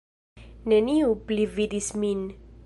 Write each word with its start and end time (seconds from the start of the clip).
Neniu 0.73 1.13
pli 1.29 1.47
vidis 1.59 1.93
min. 2.05 2.27